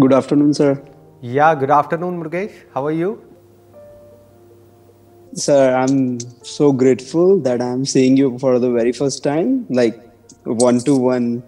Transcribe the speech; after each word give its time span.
Good 0.00 0.12
afternoon, 0.12 0.54
sir. 0.54 0.80
Yeah, 1.20 1.54
good 1.56 1.70
afternoon, 1.72 2.22
Murgesh. 2.22 2.52
How 2.72 2.86
are 2.86 2.92
you? 2.92 3.20
Sir, 5.34 5.74
I'm 5.74 6.20
so 6.42 6.72
grateful 6.72 7.40
that 7.40 7.60
I'm 7.60 7.84
seeing 7.84 8.16
you 8.16 8.38
for 8.38 8.58
the 8.60 8.70
very 8.70 8.92
first 8.92 9.24
time, 9.24 9.66
like 9.68 10.00
one 10.44 10.78
to 10.80 10.96
one 10.96 11.42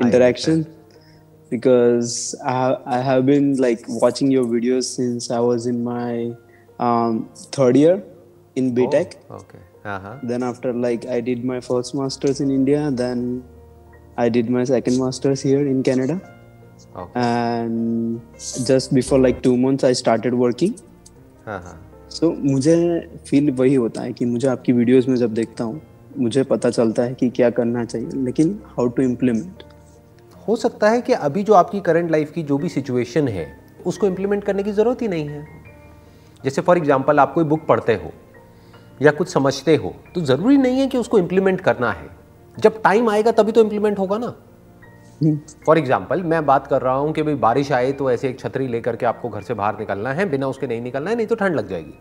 interaction, 0.00 0.66
because 1.50 2.34
I, 2.44 2.76
I 2.86 2.98
have 2.98 3.24
been 3.24 3.56
like 3.56 3.84
watching 3.86 4.30
your 4.30 4.46
videos 4.46 4.84
since 4.84 5.30
I 5.30 5.38
was 5.38 5.66
in 5.66 5.84
my 5.84 6.32
um, 6.80 7.30
third 7.52 7.76
year 7.76 8.02
in 8.56 8.74
BTech. 8.74 9.14
Oh, 9.30 9.36
okay. 9.36 9.60
Uh-huh. 9.84 10.18
Then 10.22 10.42
after 10.42 10.72
like 10.72 11.06
I 11.06 11.20
did 11.20 11.44
my 11.44 11.60
first 11.60 11.94
masters 11.94 12.40
in 12.40 12.50
India, 12.50 12.90
then 12.90 13.44
I 14.16 14.28
did 14.28 14.50
my 14.50 14.64
second 14.64 14.98
masters 14.98 15.42
here 15.42 15.66
in 15.66 15.82
Canada, 15.82 16.20
Okay. 16.94 17.12
and 17.14 18.20
just 18.66 18.92
before 18.92 19.18
like 19.18 19.42
two 19.42 19.56
months 19.56 19.84
I 19.84 19.92
started 19.94 20.34
working. 20.34 20.74
Uh-huh. 21.46 21.74
सो 22.10 22.30
मुझे 22.44 22.74
feel 23.26 23.50
वही 23.50 23.74
होता 23.74 24.02
है 24.02 24.12
कि 24.12 24.24
मुझे 24.24 24.48
आपकी 24.48 24.72
videos 24.72 25.06
में 25.08 25.14
जब 25.16 25.34
देखता 25.34 25.64
हूँ 25.64 25.80
मुझे 26.18 26.42
पता 26.42 26.70
चलता 26.70 27.02
है 27.02 27.14
कि 27.14 27.28
क्या 27.30 27.48
करना 27.50 27.84
चाहिए 27.84 28.08
लेकिन 28.24 28.58
हाउ 28.76 28.88
टू 28.88 29.02
इम्प्लीमेंट 29.02 29.62
हो 30.48 30.56
सकता 30.56 30.88
है 30.90 31.00
कि 31.02 31.12
अभी 31.12 31.42
जो 31.42 31.54
आपकी 31.54 31.80
करंट 31.80 32.10
लाइफ 32.10 32.32
की 32.32 32.42
जो 32.42 32.58
भी 32.58 32.68
सिचुएशन 32.68 33.28
है 33.28 33.46
उसको 33.86 34.06
इम्प्लीमेंट 34.06 34.44
करने 34.44 34.62
की 34.62 34.72
ज़रूरत 34.72 35.02
ही 35.02 35.08
नहीं 35.08 35.28
है 35.28 35.46
जैसे 36.44 36.62
फॉर 36.62 36.78
एग्जांपल 36.78 37.20
आप 37.20 37.32
कोई 37.34 37.44
बुक 37.44 37.66
पढ़ते 37.66 37.94
हो 37.94 38.12
या 39.02 39.10
कुछ 39.10 39.28
समझते 39.28 39.76
हो 39.76 39.94
तो 40.14 40.20
ज़रूरी 40.20 40.56
नहीं 40.56 40.80
है 40.80 40.86
कि 40.86 40.98
उसको 40.98 41.18
इम्प्लीमेंट 41.18 41.60
करना 41.60 41.92
है 41.92 42.08
जब 42.56 42.80
टाइम 42.82 43.08
आएगा 43.10 43.32
तभी 43.32 43.52
तो 43.52 43.60
इम्प्लीमेंट 43.60 43.98
होगा 43.98 44.18
ना। 44.18 44.34
फॉर 45.66 45.78
एग्ज़ाम्पल 45.78 46.22
मैं 46.22 46.44
बात 46.46 46.66
कर 46.66 46.82
रहा 46.82 46.94
हूँ 46.94 47.12
कि 47.12 47.22
भाई 47.22 47.34
बारिश 47.34 47.70
आए 47.72 47.92
तो 47.92 48.10
ऐसे 48.10 48.28
एक 48.28 48.40
छतरी 48.40 48.66
लेकर 48.68 48.96
के 48.96 49.06
आपको 49.06 49.28
घर 49.28 49.42
से 49.42 49.54
बाहर 49.54 49.78
निकलना 49.78 50.12
है 50.12 50.28
बिना 50.30 50.48
उसके 50.48 50.66
नहीं 50.66 50.80
निकलना 50.80 51.10
है 51.10 51.16
नहीं 51.16 51.26
तो 51.26 51.34
ठंड 51.34 51.56
लग 51.56 51.68
जाएगी। 51.68 51.94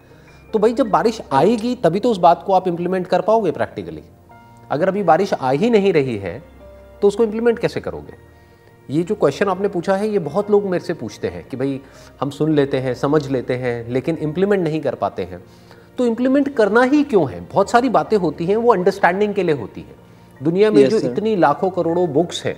तो 0.54 0.60
भाई 0.60 0.74
जब 0.74 0.90
बारिश 0.90 1.22
आएगी 1.34 1.76
तभी 1.76 2.00
तो 2.00 2.12
उस 2.12 2.18
बात 2.18 2.44
को 2.48 2.54
आप 2.54 2.68
इम्प्लीमेंट 2.68 3.08
कर 3.08 3.22
पाओगे 3.22 3.52
प्रैक्टिकली 3.52 4.04
अगर 4.72 4.88
अभी 4.88 5.04
बारिश 5.04 5.34
आ 5.34 5.52
ही 5.52 5.70
नहीं 5.70 5.94
रही 5.94 6.18
है 6.18 6.42
तो 7.02 7.08
उसको 7.08 7.24
इम्प्लीमेंट 7.24 7.60
कैसे 7.60 7.82
करोगे? 7.82 8.14
ये 8.90 9.04
जो 9.04 9.16
क्वेश्चन 9.16 9.50
आपने 9.50 9.68
पूछा 9.68 9.96
है 9.96 10.10
ये 10.10 10.20
बहुत 10.20 10.52
लोग 10.52 10.66
मेरे 10.66 10.84
से 10.86 10.94
पूछते 10.94 11.28
हैं 11.28 11.48
कि 11.50 11.58
भाई 11.58 11.80
हम 12.22 12.30
सुन 12.30 12.54
लेते 12.54 12.78
हैं 12.78 12.94
समझ 12.96 13.28
लेते 13.28 13.56
हैं 13.56 13.90
लेकिन 13.90 14.18
इम्प्लीमेंट 14.18 14.64
नहीं 14.64 14.82
कर 14.82 14.96
पाते 14.96 15.24
हैं। 15.24 15.44
तो 15.98 16.06
इम्प्लीमेंट 16.06 16.56
करना 16.56 16.84
ही 16.84 17.04
क्यों 17.04 17.30
है? 17.32 17.42
बहुत 17.44 17.70
सारी 17.72 17.90
बातें 17.90 18.18
होती 18.18 18.46
हैं 18.46 18.56
वो 18.58 18.74
अंडरस्टैंडिंग 18.74 19.34
के 19.34 19.44
लिए 19.44 19.56
होती 19.56 19.82
है। 19.82 20.00
दुनिया 20.44 20.72
में 20.72 20.82
Yes, 20.82 20.92
जो 20.92 21.00
sir. 21.00 21.12
इतनी 21.12 21.36
लाखों 21.36 21.70
करोड़ों 21.70 22.08
बुक्स 22.14 22.46
हैं 22.46 22.56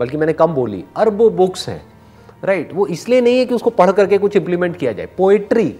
बल्कि 0.00 0.16
मैंने 0.16 0.32
कम 0.32 0.54
बोली 0.54 0.84
अरबों 0.96 1.36
बुक्स 1.36 1.68
हैं 1.68 1.82
राइट 2.44 2.64
right? 2.64 2.78
वो 2.78 2.86
इसलिए 2.86 3.20
नहीं 3.20 3.38
है 3.38 3.46
कि 3.46 3.54
उसको 3.54 3.70
पढ़ 3.70 3.92
करके 3.92 4.18
कुछ 4.18 4.36
इंप्लीमेंट 4.36 4.76
किया 4.76 4.92
जाए। 4.92 5.06
पोएट्री 5.06 5.76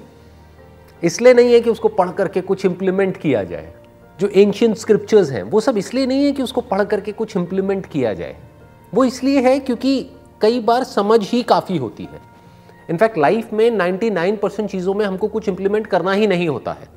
इसलिए 1.03 1.35
नहीं 1.35 1.53
है 1.53 1.61
कि 1.61 1.71
उसको 1.71 1.89
पढ़ 1.89 2.11
करके 2.11 2.41
कुछ 2.41 2.65
इंप्लीमेंट 2.65 3.17
किया 3.17 3.43
जाए। 3.45 3.75
जो 4.21 4.29
एंशियंट 4.29 4.77
स्क्रिप्चर्स 4.77 5.31
हैं 5.31 5.43
वो 5.43 5.61
सब 5.61 5.77
इसलिए 5.77 6.07
नहीं 6.07 6.25
है 6.25 6.33
कि 6.33 6.43
उसको 6.43 6.61
पढ़ 6.61 6.85
करके 6.85 7.13
कुछ 7.13 7.37
इंप्लीमेंट 7.37 7.87
किया 7.87 8.15
जाए। 8.15 8.37
वो 8.95 9.05
इसलिए 9.05 9.41
है 9.41 9.59
क्योंकि 9.61 10.11
कई 10.41 10.61
बार 10.61 10.85
समझ 10.85 11.29
ही 11.31 11.43
काफ़ी 11.43 11.77
होती 11.77 12.03
है। 12.03 12.21
इनफैक्ट 12.91 13.19
लाइफ 13.19 13.53
में 13.53 13.71
99 13.71 14.37
परसेंट 14.37 14.71
चीज़ों 14.71 14.95
में 14.95 15.07
हमको 15.07 15.29
कुछ 15.29 15.49
इंप्लीमेंट 15.49 15.87
करना 15.87 16.13
ही 16.13 16.27
नहीं 16.27 16.49
होता 16.49 16.73
है। 16.73 16.96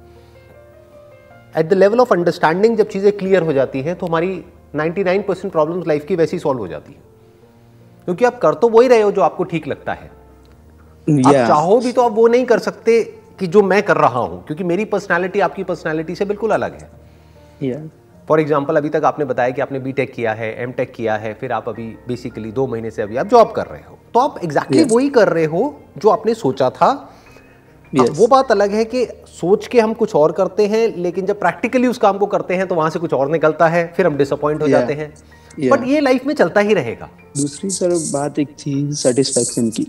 At 1.54 1.66
the 1.66 1.74
level 1.74 2.00
of 2.00 2.14
understanding 2.14 2.78
जब 2.78 2.88
चीज़ें 2.88 3.12
क्लियर 3.18 3.44
हो 3.44 3.54
जाती 3.54 3.82
हैं 3.82 3.96
तो 3.96 4.06
हमारी 4.06 4.44
99 4.76 5.24
परसेंट 5.28 5.52
प्रॉब्लम्स 5.52 5.88
लाइफ 5.88 6.06
की 6.06 6.16
वैसी 6.16 6.40
सॉल्व 6.40 6.60
हो 6.60 6.68
जाती 6.68 6.92
है। 6.92 7.00
क्योंकि 8.08 8.26
आप 8.26 8.38
कर 8.40 8.54
तो 8.54 8.70
वही 8.70 8.88
रहे 8.88 9.02
हो 9.02 9.12
जो 9.12 9.22
आपको 9.22 9.44
ठीक 9.46 9.68
लगता 9.68 9.94
है। 9.94 10.12
आप 11.08 11.34
चाहो 11.48 11.80
भी 11.80 11.92
तो 11.92 12.02
आप 12.02 12.12
वो 12.12 12.28
नहीं 12.28 12.46
कर 12.46 12.60
सकते 12.60 13.02
कि 13.40 13.48
जो 13.48 13.62
मैं 13.64 13.82
कर 13.84 13.98
रहा 13.98 14.20
हूँ 14.20 14.44
क्योंकि 14.46 14.64
मेरी 14.64 14.86
पर्सनालिटी 14.88 15.40
आपकी 15.40 15.64
पर्सनालिटी 15.64 16.16
से 16.16 16.26
बिल्कुल 16.26 16.52
अलग 16.52 16.74
है। 16.74 17.88
फॉर 18.28 18.40
एग्ज़ाम्पल 18.40 18.78
अभी 18.78 18.90
तक 18.90 19.04
आपने 19.06 19.26
बताया 19.26 19.50
कि 19.50 19.62
आपने 19.62 19.80
बी 19.80 19.94
किया 19.94 20.34
है 20.34 20.52
एम 20.64 20.72
टेक 20.72 20.92
किया 20.94 21.16
है 21.16 21.34
फिर 21.34 21.52
आप 21.52 21.70
अभी 21.70 21.88
बेसिकली 22.08 22.52
दो 22.52 22.68
महीने 22.68 22.92
से 22.92 23.02
अभी 23.02 23.18
आप 23.18 23.28
जॉब 23.28 23.52
कर 23.52 23.66
रहे 23.66 23.82
हो। 23.82 23.98
तो 24.14 24.20
आप 24.20 24.40
एग्जैक्टली 24.44 24.78
exactly 24.78 24.96
वही 24.96 25.10
कर 25.10 25.30
रहे 25.30 25.46
हो 25.46 25.62
जो 25.98 26.10
आपने 26.10 26.34
सोचा 26.34 26.70
था 26.70 26.90
Yes. 27.94 28.10
वो 28.18 28.28
बात 28.28 28.52
अलग 28.52 28.72
है 28.72 28.84
कि 28.86 29.06
सोच 29.28 29.68
के 29.68 29.80
हम 29.80 29.94
कुछ 29.94 30.14
और 30.16 30.32
करते 30.32 30.66
हैं 30.68 30.88
लेकिन 30.98 31.26
जब 31.26 31.40
प्रैक्टिकली 31.40 31.88
उस 31.88 31.98
काम 31.98 32.18
को 32.18 32.26
करते 32.28 32.56
हैं 32.56 32.68
तो 32.68 32.76
वहाँ 32.76 32.90
से 32.90 33.00
कुछ 33.00 33.14
और 33.14 33.32
निकलता 33.32 33.68
है 33.68 33.86
फिर 33.96 34.06
हम 34.06 34.18
डिसअपॉइंट 34.18 34.62
हो 34.62 34.68
Yeah. 34.68 34.80
जाते 34.80 34.94
हैं 34.94 35.14
Yeah. 35.60 35.72
बट 35.72 35.88
ये 35.88 36.00
लाइफ 36.00 36.26
में 36.26 36.34
चलता 36.34 36.62
ही 36.62 36.74
रहेगा 36.74 37.10
दूसरी 37.38 37.70
सर 37.70 37.94
बात 38.14 38.40
एक 38.40 38.50
थी 38.60 38.74
सेटिस्फेक्शन 38.96 39.70
की 39.70 39.86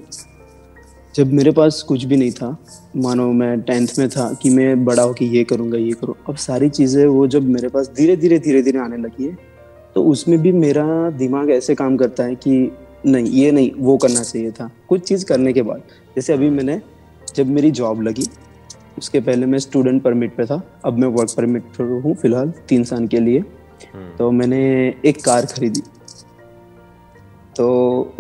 जब 1.15 1.33
मेरे 1.33 1.50
पास 1.50 1.81
कुछ 1.83 2.05
भी 2.05 2.16
नहीं 2.16 2.31
था 2.31 2.56
मानो 2.97 3.27
मैं 3.33 3.60
टेंथ 3.60 3.99
में 3.99 4.09
था 4.09 4.33
कि 4.43 4.50
मैं 4.50 4.84
बड़ा 4.84 5.03
होकर 5.03 5.25
ये 5.27 5.43
करूँगा 5.44 5.78
ये 5.78 5.93
करूँ 5.93 6.15
अब 6.28 6.37
सारी 6.39 6.69
चीज़ें 6.71 7.05
वो 7.06 7.27
जब 7.27 7.49
मेरे 7.49 7.69
पास 7.69 7.91
धीरे 7.97 8.16
धीरे 8.16 8.39
धीरे 8.39 8.62
धीरे 8.62 8.78
आने 8.78 8.97
लगी 8.97 9.27
है 9.27 9.37
तो 9.97 10.05
उसमें 10.05 10.39
भी 10.43 10.53
मेरा 10.55 10.84
दिमाग 11.19 11.50
ऐसे 11.50 11.75
काम 11.75 11.97
करता 11.97 12.25
है 12.25 12.34
कि 12.37 12.55
नहीं 13.06 13.31
ये 13.33 13.50
नहीं 13.53 13.71
वो 13.78 13.97
करना 13.97 14.22
चाहिए 14.22 14.50
था 14.50 14.71
कुछ 14.89 15.03
चीज़ 15.03 15.25
करने 15.25 15.53
के 15.53 15.62
बाद 15.62 15.83
जैसे 16.16 16.33
अभी 16.33 16.50
मैंने 16.50 16.81
जब 17.37 17.47
मेरी 17.47 17.71
जॉब 17.71 18.03
लगी 18.03 18.27
उसके 18.99 19.21
पहले 19.21 19.47
मैं 19.47 19.59
स्टूडेंट 19.59 20.03
परमिट 20.03 20.35
पे 20.37 20.45
था। 20.47 20.63
अब 20.85 20.99
मैं 20.99 21.09
वर्क 21.09 21.31
परमिट 21.37 21.63
पर 21.77 22.01
हूँ 22.05 22.15
फ़िलहाल 22.15 22.53
तीन 22.69 22.85
साल 22.85 23.07
के 23.07 23.21
लिए। 23.21 23.43
तो 24.19 24.31
मैंने 24.31 24.59
एक 25.05 25.25
कार 25.25 25.47
खरीदी। 25.47 25.83
तो 27.57 27.69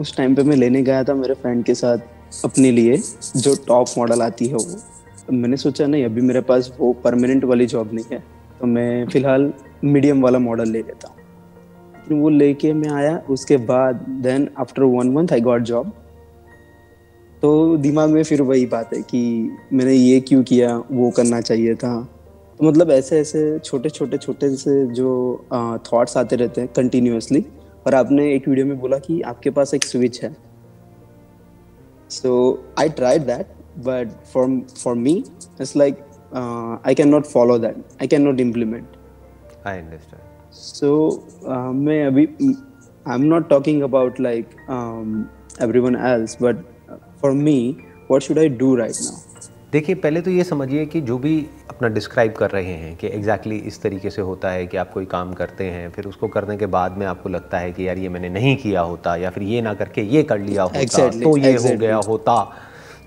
उस 0.00 0.16
टाइम 0.16 0.34
पे 0.34 0.42
मैं 0.42 0.56
लेने 0.56 0.82
गया 0.82 1.02
था 1.04 1.14
मेरे 1.14 1.34
फ्रेंड 1.34 1.64
के 1.64 1.74
साथ 1.74 2.44
अपने 2.44 2.70
लिए 2.70 2.96
जो 3.36 3.54
टॉप 3.66 3.86
मॉडल 3.98 4.22
आती 4.22 4.46
है 4.46 4.54
वो। 4.54 5.32
मैंने 5.32 5.56
सोचा 5.56 5.86
नहीं 5.86 6.04
अभी 6.04 6.20
मेरे 6.20 6.40
पास 6.40 6.72
वो 6.80 6.92
परमानेंट 7.04 7.44
वाली 7.44 7.66
जॉब 7.66 7.90
नहीं 7.94 8.04
है। 8.12 8.22
तो 8.60 8.66
मैं 8.66 9.06
फ़िलहाल 9.06 9.52
मीडियम 9.84 10.22
वाला 10.22 10.38
मॉडल 10.38 10.68
ले 10.68 10.78
लेता 10.78 11.08
हूँ। 11.08 11.16
लेकिन 11.96 12.20
वो 12.20 12.28
लेके 12.28 12.72
मैं 12.72 12.90
आया। 12.90 13.16
उसके 13.30 13.56
बाद 13.56 14.04
then 14.22 14.48
after 14.58 14.82
one 14.82 15.10
month 15.12 15.32
I 15.32 15.40
got 15.40 15.62
job 15.62 15.92
तो 17.42 17.76
दिमाग 17.76 18.10
में 18.10 18.22
फिर 18.22 18.42
वही 18.42 18.66
बात 18.66 18.94
है 18.94 19.02
कि 19.02 19.50
मैंने 19.72 19.92
ये 19.92 20.20
क्यों 20.20 20.42
किया 20.42 20.76
वो 20.92 21.10
करना 21.10 21.40
चाहिए 21.40 21.74
था। 21.74 22.08
तो 22.58 22.64
मतलब 22.64 22.90
ऐसे 22.90 23.20
ऐसे 23.20 23.58
छोटे 23.58 23.88
छोटे 23.88 24.16
छोटे 24.16 24.48
से 24.56 24.86
जो 24.86 25.10
थॉट्स 25.92 26.16
आते 26.16 26.36
रहते 26.36 26.60
हैं 26.60 26.72
कंटिन्यूसली 26.76 27.44
और 27.86 27.94
आपने 27.94 28.34
एक 28.34 28.48
वीडियो 28.48 28.66
में 28.66 28.78
बोला 28.80 28.98
कि 28.98 29.20
आपके 29.22 29.50
पास 29.50 29.74
एक 29.74 29.84
स्विच 29.84 30.22
है। 30.24 30.36
So 32.10 32.32
I 32.78 32.88
tried 32.88 33.22
that 33.22 33.46
but 33.78 34.10
for 34.26 34.60
for 34.84 34.94
me 34.94 35.24
it's 35.60 35.76
like 35.76 35.98
I 36.86 36.94
can 36.94 37.08
not 37.08 37.26
follow 37.26 37.58
that 37.58 37.76
I 37.76 38.06
can 38.06 38.22
not 38.22 38.40
implement 38.40 38.86
I 39.66 39.78
understand 39.78 40.22
uh, 41.48 41.74
मैं 41.74 42.06
अभी 42.06 42.28
I 43.08 43.14
am 43.14 43.22
not 43.22 43.48
talking 43.48 43.82
about 43.82 44.20
like 44.20 44.46
everyone 45.64 45.96
else 46.08 46.34
but 46.38 46.58
for 47.22 47.32
me 47.34 47.58
what 48.08 48.22
should 48.22 48.38
i 48.38 48.48
do 48.62 48.76
right 48.76 49.02
now 49.02 49.18
देखिए 49.72 49.94
पहले 49.94 50.20
तो 50.20 50.30
ये 50.30 50.44
समझिए 50.44 50.84
कि 50.86 51.00
जो 51.00 51.16
भी 51.18 51.34
अपना 51.70 51.88
डिस्क्राइब 51.88 52.32
कर 52.32 52.50
रहे 52.50 52.72
हैं 52.74 52.96
कि 52.96 53.06
एग्जैक्टली 53.06 53.56
exactly 53.56 53.68
इस 53.68 53.82
तरीके 53.82 54.10
से 54.10 54.22
होता 54.22 54.50
है 54.50 54.66
कि 54.66 54.76
आप 54.76 54.92
कोई 54.92 55.04
काम 55.04 55.32
करते 55.32 55.64
हैं 55.64 55.90
फिर 55.90 56.06
उसको 56.06 56.28
करने 56.28 56.56
के 56.56 56.66
बाद 56.66 56.96
में 56.98 57.06
आपको 57.06 57.28
लगता 57.28 57.58
है 57.58 57.72
कि 57.72 57.88
यार 57.88 57.98
ये 57.98 58.08
मैंने 58.08 58.28
नहीं 58.28 58.56
किया 58.56 58.80
होता 58.80 59.14
या 59.16 59.30
फिर 59.30 59.42
ये 59.42 59.60
ना 59.62 59.74
करके 59.74 60.02
ये 60.02 60.22
कर 60.22 60.38
लिया 60.38 60.62
होता 60.62 60.80
Exactly, 60.80 61.22
तो 61.22 61.36
ये 61.36 61.52
exactly. 61.52 61.72
हो 61.72 61.78
गया 61.78 61.96
होता 61.96 62.34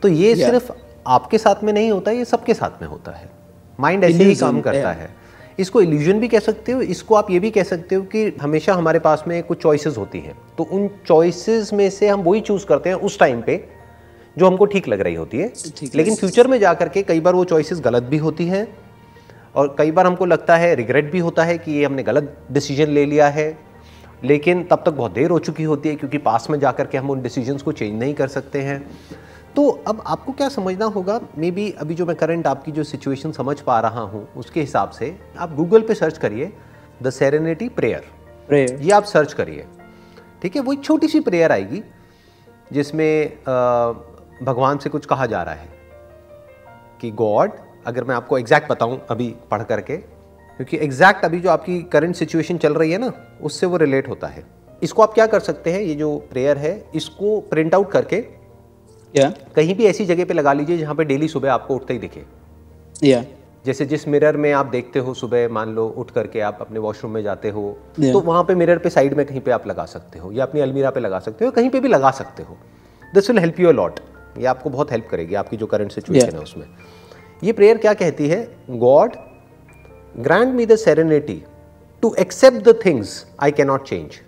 तो 0.01 0.07
ये 0.07 0.33
Yeah. 0.35 0.49
सिर्फ़ 0.49 0.71
आपके 1.07 1.37
साथ 1.37 1.63
में 1.63 1.73
नहीं 1.73 1.91
होता 1.91 2.11
ये 2.11 2.25
सबके 2.25 2.53
साथ 2.53 2.81
में 2.81 2.87
होता 2.89 3.11
है 3.11 3.29
माइंड 3.79 4.03
ऐसे 4.03 4.23
ही 4.23 4.35
काम 4.35 4.61
करता 4.61 4.89
yeah. 4.89 5.01
है 5.01 5.09
इसको 5.59 5.81
इल्यूजन 5.81 6.19
भी 6.19 6.27
कह 6.27 6.39
सकते 6.39 6.71
हो 6.71 6.81
इसको 6.81 7.15
आप 7.15 7.31
ये 7.31 7.39
भी 7.39 7.51
कह 7.51 7.63
सकते 7.63 7.95
हो 7.95 8.01
कि 8.01 8.25
हमेशा 8.41 8.73
हमारे 8.73 8.99
पास 8.99 9.23
में 9.27 9.43
कुछ 9.43 9.61
चॉइसेस 9.61 9.97
होती 9.97 10.19
हैं 10.19 10.37
तो 10.57 10.63
उन 10.63 10.89
चॉइसेस 11.07 11.73
में 11.73 11.89
से 11.89 12.07
हम 12.07 12.21
वही 12.21 12.41
चूज़ 12.41 12.65
करते 12.65 12.89
हैं 12.89 12.95
उस 12.95 13.19
टाइम 13.19 13.41
पे 13.41 13.63
जो 14.37 14.47
हमको 14.47 14.65
ठीक 14.65 14.87
लग 14.87 15.01
रही 15.01 15.15
होती 15.15 15.39
है। 15.39 15.51
लेकिन 15.95 16.15
फ्यूचर 16.15 16.47
में 16.47 16.59
जा 16.59 16.73
करके 16.73 17.03
कई 17.03 17.19
बार 17.19 17.35
वो 17.35 17.43
चॉइसेस 17.43 17.79
गलत 17.79 18.03
भी 18.03 18.17
होती 18.17 18.45
हैं 18.45 18.67
और 19.55 19.75
कई 19.77 19.91
बार 19.91 20.07
हमको 20.07 20.25
लगता 20.25 20.55
है 20.57 20.73
रिग्रेट 20.75 21.11
भी 21.11 21.19
होता 21.19 21.43
है 21.43 21.57
कि 21.57 21.71
ये 21.71 21.85
हमने 21.85 22.03
गलत 22.03 22.37
डिसीज़न 22.51 22.87
ले 22.87 23.05
लिया 23.05 23.27
है। 23.27 23.57
लेकिन 24.23 24.63
तब 24.63 24.83
तक 24.85 24.91
बहुत 24.91 25.11
देर 25.11 25.29
हो 25.29 25.39
चुकी 25.39 25.63
होती 25.63 25.89
है 25.89 25.95
क्योंकि 25.95 26.17
पास 26.17 26.47
में 26.49 26.59
जा 26.59 26.71
करके 26.71 26.97
हम 26.97 27.09
उन 27.09 27.21
डिसीजंस 27.21 27.61
को 27.61 27.71
चेंज 27.71 27.99
नहीं 27.99 28.13
कर 28.13 28.27
सकते 28.27 28.61
हैं। 28.61 28.79
तो 29.55 29.67
अब 29.87 30.03
आपको 30.07 30.31
क्या 30.31 30.47
समझना 30.49 30.85
होगा? 30.85 31.19
मे 31.37 31.51
बी 31.51 31.69
अभी 31.71 31.95
जो 31.95 32.05
मैं 32.05 32.15
करंट 32.15 32.47
आपकी 32.47 32.71
जो 32.71 32.83
सिचुएशन 32.83 33.31
समझ 33.31 33.59
पा 33.61 33.79
रहा 33.79 34.01
हूँ 34.01 34.27
उसके 34.37 34.61
हिसाब 34.61 34.89
से 34.89 35.17
आप 35.37 35.53
गूगल 35.55 35.81
पे 35.81 35.95
सर्च 35.95 36.17
करिए 36.17 36.51
द 37.03 37.09
सेरेनिटी 37.09 37.69
प्रेयर 37.69 38.05
prayer 38.49 38.81
ये 38.81 38.91
आप 38.91 39.03
सर्च 39.03 39.33
करिए। 39.33 39.65
ठीक 40.41 40.55
है? 40.55 40.61
वो 40.61 40.73
एक 40.73 40.83
छोटी 40.83 41.07
सी 41.07 41.19
प्रेयर 41.19 41.51
आएगी 41.51 41.83
जिसमें 42.73 43.37
भगवान 44.41 44.77
से 44.77 44.89
कुछ 44.89 45.05
कहा 45.05 45.25
जा 45.25 45.43
रहा 45.43 45.53
है 45.53 45.69
कि 47.01 47.11
गॉड 47.11 47.51
अगर 47.87 48.03
मैं 48.03 48.15
आपको 48.15 48.37
एग्जैक्ट 48.37 48.71
बताऊँ 48.71 48.99
अभी 49.09 49.35
पढ़ 49.51 49.63
करके 49.63 49.97
क्योंकि 49.97 50.77
एग्जैक्ट 50.77 51.25
अभी 51.25 51.39
जो 51.39 51.49
आपकी 51.49 51.81
करंट 51.83 52.15
सिचुएशन 52.15 52.57
चल 52.57 52.73
रही 52.73 52.91
है 52.91 52.97
ना 52.97 53.11
उससे 53.41 53.65
वो 53.65 53.77
रिलेट 53.77 54.07
होता 54.09 54.27
है। 54.27 54.43
इसको 54.83 55.01
आप 55.01 55.13
क्या 55.13 55.27
कर 55.27 55.39
सकते 55.39 55.71
हैं 55.73 55.81
ये 55.81 55.95
जो 55.95 56.17
प्रेयर 56.31 56.57
है 56.57 56.73
इसको 56.95 57.39
प्रिंट 57.41 57.75
आउट 57.75 57.91
करके 57.91 58.23
या 59.13 59.29
कहीं 59.55 59.75
भी 59.75 59.85
ऐसी 59.85 60.05
जगह 60.05 60.25
पे 60.25 60.33
लगा 60.33 60.53
लीजिए 60.53 60.77
जहाँ 60.77 60.95
पे 60.95 61.05
डेली 61.05 61.27
सुबह 61.27 61.51
आपको 61.53 61.75
उठते 61.75 61.93
ही 61.93 61.99
दिखे। 61.99 62.23
या 63.03 63.23
जैसे 63.65 63.85
जिस 63.85 64.07
मिरर 64.07 64.37
में 64.37 64.51
आप 64.53 64.65
देखते 64.65 64.99
हो 64.99 65.13
सुबह 65.13 65.47
मान 65.49 65.69
लो 65.69 65.87
उठ 65.87 66.11
करके 66.11 66.39
आप 66.39 66.57
अपने 66.61 66.79
वॉशरूम 66.79 67.11
में 67.13 67.21
जाते 67.23 67.49
हो 67.49 67.77
Yeah. 67.99 68.13
तो 68.13 68.19
वहाँ 68.19 68.43
पे 68.43 68.55
मिरर 68.55 68.77
पे 68.77 68.89
साइड 68.89 69.13
में 69.13 69.25
कहीं 69.25 69.41
पे 69.41 69.51
आप 69.51 69.67
लगा 69.67 69.85
सकते 69.85 70.19
हो 70.19 70.31
या 70.31 70.45
अपनी 70.45 70.61
अलमीरा 70.61 70.89
पे 70.89 70.99
लगा 70.99 71.19
सकते 71.19 71.45
हो 71.45 71.51
कहीं 71.51 71.69
पे 71.69 71.79
भी 71.79 71.87
लगा 71.87 72.11
सकते 72.11 72.43
हो। 72.43 72.57
This 73.13 73.29
will 73.29 73.39
help 73.39 73.59
you 73.59 73.71
lot 73.71 73.99
ये 74.37 74.45
आपको 74.45 74.69
बहुत 74.69 74.91
हेल्प 74.91 75.07
करेगी 75.11 75.35
आपकी 75.35 75.57
जो 75.57 75.65
करंट 75.65 75.91
सिचुएशन 75.91 76.25
Yeah. 76.25 76.35
है 76.35 76.41
उसमें। 76.41 76.65
ये 77.43 77.51
प्रेयर 77.53 77.77
क्या 77.77 77.93
कहती 77.93 78.27
है? 78.27 78.43
God 78.69 79.15
grant 80.15 80.53
me 80.53 80.65
the 80.65 80.75
serenity 80.75 81.41
to 82.03 82.13
accept 82.19 82.57
the 82.57 82.79
things 82.85 83.25
I 83.41 83.51
cannot 83.51 83.87
change 83.87 84.19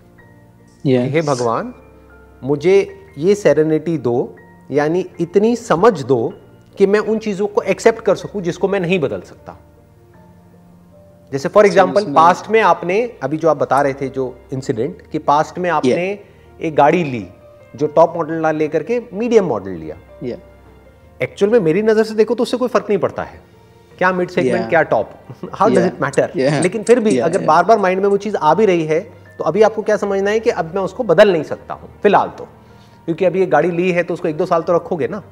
हे 0.84 1.22
भगवान 1.22 1.72
मुझे 2.42 2.76
ये 3.18 3.34
सेरेनिटी 3.34 3.96
दो 3.98 4.36
यानी 4.70 5.04
इतनी 5.20 5.54
समझ 5.56 6.02
दो 6.02 6.18
कि 6.78 6.86
मैं 6.86 7.00
उन 7.00 7.18
चीज़ों 7.18 7.46
को 7.46 7.62
एक्सेप्ट 7.64 8.04
कर 8.04 8.16
सकूँ 8.16 8.42
जिसको 8.42 8.68
मैं 8.68 8.80
नहीं 8.80 8.98
बदल 9.00 9.20
सकता। 9.20 9.56
जैसे 11.32 11.48
फॉर 11.48 11.66
एग्ज़ाम्पल 11.66 12.12
पास्ट 12.14 12.50
में 12.50 12.60
आपने 12.60 13.00
अभी 13.22 13.36
जो 13.36 13.48
आप 13.48 13.56
बता 13.56 13.80
रहे 13.82 13.94
थे 13.94 14.08
जो 14.08 14.24
इंसिडेंट 14.52 15.02
कि 15.12 15.18
पास्ट 15.20 15.58
में 15.58 15.70
आपने 15.70 16.08
yeah. 16.14 16.62
एक 16.62 16.74
गाड़ी 16.74 17.02
ली 17.04 17.26
जो 17.76 17.86
टॉप 17.88 18.16
मॉडल 18.16 18.34
ना 18.40 18.50
लेकर 18.52 18.82
के 18.82 19.00
मीडियम 19.12 19.44
मॉडल 19.44 19.70
लिया। 19.72 19.96
एक्चुअल 21.20 21.52
में 21.52 21.58
मेरी 21.60 21.82
नज़र 21.82 22.04
से 22.04 22.14
देखो 22.14 22.34
तो 22.34 22.42
उससे 22.42 22.56
कोई 22.56 22.68
फ़र्क 22.68 22.86
नहीं 22.88 22.98
पड़ता 22.98 23.22
है। 23.22 23.40
क्या 23.98 24.12
मिड 24.12 24.28
सेगमेंट 24.30 24.56
Yeah. 24.56 24.68
क्या 24.70 24.82
top 24.84 25.10
how 25.54 25.68
does 25.70 25.86
it 25.86 26.00
matter 26.02 26.32
लेकिन 26.62 26.82
फिर 26.82 27.00
भी 27.00 27.10
Yeah, 27.10 27.24
अगर. 27.24 27.44
बार 27.46 27.64
बार 27.64 27.78
माइंड 27.78 28.00
में 28.00 28.08
वो 28.08 28.16
चीज़ 28.18 28.36
आ 28.36 28.52
भी 28.54 28.66
रही 28.66 28.84
है 28.86 29.00
तो 29.38 29.44
अभी 29.44 29.62
आपको 29.62 29.82
क्या 29.82 29.96
समझना 29.96 30.30
है 30.30 30.40
कि 30.40 30.50
अब 30.52 30.74
मैं 30.74 30.82
उसको 30.82 31.04
बदल 31.04 31.32
नहीं 31.32 31.42
सकता 31.44 31.74
हूँ 31.74 31.88
फ़िलहाल 32.02 32.28
तो। 32.38 32.44
क्योंकि 33.08 33.24
अभी 33.24 33.40
ये 33.40 33.46
गाड़ी 33.46 33.70
ली 33.70 33.90
है 33.92 34.02
तो 34.02 34.14
उसको 34.14 34.28
एक 34.28 34.36
दो 34.36 34.46
साल 34.46 34.62
तो 34.62 34.72
रखोगे 34.72 35.08
ना। 35.08 35.22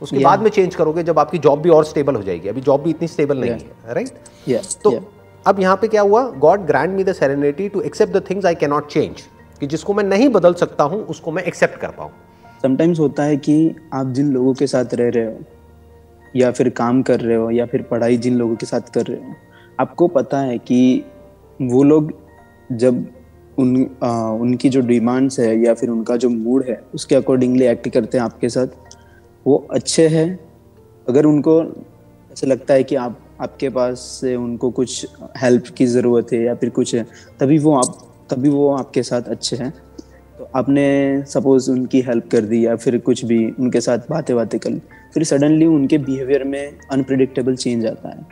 उसके 0.00 0.16
Yeah. 0.16 0.24
बाद 0.24 0.42
में 0.42 0.50
चेंज 0.50 0.74
करोगे 0.74 1.02
जब 1.02 1.18
आपकी 1.18 1.38
जॉब 1.38 1.60
भी 1.62 1.70
और 1.70 1.84
स्टेबल 1.84 2.14
हो 2.14 2.22
जाएगी। 2.22 2.48
अभी 2.48 2.60
जॉब 2.60 2.82
भी 2.82 2.90
इतनी 2.90 3.08
स्टेबल 3.08 3.38
नहीं 3.38 3.50
है 3.50 3.94
राइट 3.94 4.68
तो 4.84 5.00
अब 5.46 5.60
यहाँ 5.60 5.76
पे 5.76 5.88
क्या 5.88 6.02
हुआ? 6.02 6.22
God 6.38 6.66
grant 6.66 6.94
me 6.96 7.04
the 7.04 7.12
serenity 7.14 7.68
to 7.68 7.80
accept 7.82 8.12
the 8.12 8.22
things 8.30 8.46
I 8.46 8.54
cannot 8.56 8.90
change 8.90 9.22
कि 9.60 9.66
जिसको 9.66 9.94
मैं 9.94 10.04
नहीं 10.04 10.28
बदल 10.28 10.54
सकता 10.54 10.84
हूँ 10.84 11.02
उसको 11.06 11.32
मैं 11.32 11.42
एक्सेप्ट 11.42 11.80
कर 11.80 11.88
पाऊँ। 11.88 12.10
समटाइम्स 12.62 12.98
होता 12.98 13.22
है 13.22 13.36
कि 13.36 13.74
आप 13.94 14.12
जिन 14.12 14.32
लोगों 14.32 14.54
के 14.54 14.66
साथ 14.66 14.94
रह 14.94 15.08
रहे 15.08 15.24
हो 15.24 15.38
या 16.36 16.50
फिर 16.50 16.68
काम 16.70 17.02
कर 17.02 17.20
रहे 17.20 17.36
हो 17.36 17.50
या 17.50 17.66
फिर 17.66 17.82
पढ़ाई 17.82 18.16
जिन 18.16 18.36
लोगों 18.36 18.56
के 18.56 18.66
साथ 18.66 18.92
कर 18.94 19.06
रहे 19.06 19.18
हो 19.18 19.34
आपको 19.80 20.08
पता 20.08 20.40
है 20.40 20.58
कि 20.58 21.04
वो 21.62 21.82
लोग 21.82 22.12
जब 22.72 23.04
उन 23.58 23.90
आ, 24.02 24.28
उनकी 24.30 24.68
जो 24.68 24.80
डिमांड्स 24.80 25.38
है 25.40 25.56
या 25.58 25.74
फिर 25.74 25.90
उनका 25.90 26.16
जो 26.16 26.28
मूड 26.28 26.64
है 26.68 26.80
उसके 26.94 27.14
अकॉर्डिंगली 27.14 27.64
एक्ट 27.64 27.88
करते 27.88 28.18
हैं 28.18 28.24
आपके 28.24 28.48
साथ 28.48 28.66
वो 29.46 29.56
अच्छे 29.70 30.06
हैं। 30.08 30.28
अगर 31.06 31.26
उनको 31.26 31.60
ऐसा 32.32 32.46
लगता 32.46 32.74
है 32.74 32.84
कि 32.84 32.96
आप 32.96 33.18
आपके 33.40 33.68
पास 33.68 34.00
से 34.20 34.34
उनको 34.36 34.70
कुछ 34.70 35.06
हेल्प 35.36 35.64
की 35.76 35.86
ज़रूरत 35.86 36.32
है 36.32 36.42
या 36.42 36.54
फिर 36.54 36.70
कुछ 36.70 36.94
है 36.94 37.06
तभी 37.40 37.58
वो 37.58 37.76
आप 37.76 37.96
तभी 38.34 38.48
वो 38.48 38.70
आपके 38.70 39.02
साथ 39.02 39.22
अच्छे 39.22 39.56
हैं? 39.56 39.70
तो 40.38 40.48
आपने 40.56 40.84
सपोज़ 41.24 41.70
उनकी 41.70 42.00
हेल्प 42.00 42.28
कर 42.32 42.40
दी 42.40 42.64
या 42.66 42.76
फिर 42.76 42.98
कुछ 42.98 43.24
भी, 43.24 43.44
उनके 43.50 43.80
साथ 43.80 43.98
बातें 44.10 44.34
बातें 44.36 44.60
कर 44.60 44.70
ली, 44.70 44.80
फिर 45.14 45.24
सडनली 45.24 45.66
उनके 45.66 45.98
बिहेवियर 45.98 46.44
में 46.44 46.78
अनप्रिडिक्टेबल 46.92 47.56
चेंज 47.56 47.86
आता 47.86 48.08
है। 48.08 48.22